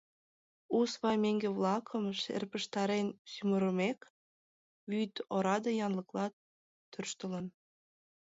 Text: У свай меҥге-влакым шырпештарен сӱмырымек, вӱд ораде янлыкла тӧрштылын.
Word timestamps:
У 0.77 0.79
свай 0.91 1.15
меҥге-влакым 1.23 2.03
шырпештарен 2.21 3.07
сӱмырымек, 3.31 3.99
вӱд 4.89 5.13
ораде 5.35 5.71
янлыкла 5.85 6.25
тӧрштылын. 6.91 7.45